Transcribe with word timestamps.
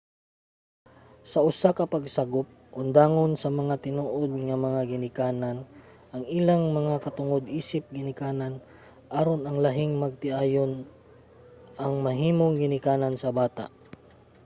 sa 1.31 1.39
usa 1.49 1.69
ka 1.77 1.85
pagsagop 1.93 2.47
undangon 2.81 3.31
sa 3.41 3.49
mga 3.59 3.75
tinuod 3.85 4.31
nga 4.47 4.57
mga 4.65 4.81
ginikanan 4.91 5.57
ang 6.13 6.23
ilang 6.39 6.63
mga 6.79 6.95
katungod 7.05 7.43
isip 7.59 7.83
ginikanan 7.95 8.53
aron 9.19 9.41
ang 9.45 9.57
lahing 9.65 9.93
magtiayon 10.03 10.71
ang 11.83 11.93
mahimong 12.05 12.55
ginikanan 12.63 13.15
sa 13.21 13.29
bata 13.39 13.65